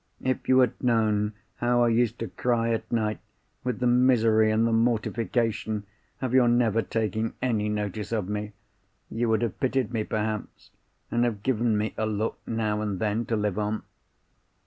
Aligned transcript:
If 0.23 0.49
you 0.49 0.57
had 0.61 0.83
known 0.83 1.33
how 1.57 1.83
I 1.83 1.89
used 1.89 2.17
to 2.21 2.27
cry 2.29 2.71
at 2.73 2.91
night 2.91 3.19
with 3.63 3.77
the 3.79 3.85
misery 3.85 4.49
and 4.49 4.65
the 4.65 4.73
mortification 4.73 5.85
of 6.23 6.33
your 6.33 6.47
never 6.47 6.81
taking 6.81 7.35
any 7.39 7.69
notice 7.69 8.11
of 8.11 8.27
me, 8.27 8.53
you 9.11 9.29
would 9.29 9.43
have 9.43 9.59
pitied 9.59 9.93
me 9.93 10.03
perhaps, 10.03 10.71
and 11.11 11.23
have 11.23 11.43
given 11.43 11.77
me 11.77 11.93
a 11.99 12.07
look 12.07 12.39
now 12.47 12.81
and 12.81 12.97
then 12.97 13.27
to 13.27 13.35
live 13.35 13.59
on. 13.59 13.83